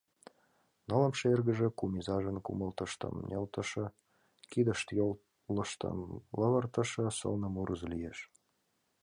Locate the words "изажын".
1.99-2.37